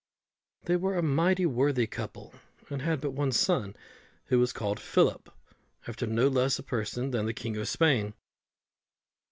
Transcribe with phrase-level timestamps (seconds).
[0.63, 2.33] They were a mighty worthy couple,
[2.71, 3.75] and had but one son,
[4.29, 5.29] who was called Philip,
[5.87, 8.15] after no less a person than the King of Spain.